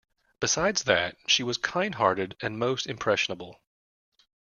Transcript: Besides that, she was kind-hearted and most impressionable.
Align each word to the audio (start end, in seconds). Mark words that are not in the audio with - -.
Besides 0.39 0.85
that, 0.85 1.15
she 1.27 1.43
was 1.43 1.59
kind-hearted 1.59 2.35
and 2.41 2.57
most 2.57 2.87
impressionable. 2.87 3.61